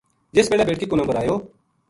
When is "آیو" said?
1.21-1.37